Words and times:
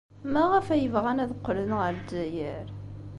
Maɣef 0.33 0.67
ay 0.69 0.85
bɣan 0.93 1.21
ad 1.23 1.31
qqlen 1.39 1.71
ɣer 1.79 1.89
Lezzayer? 1.97 2.67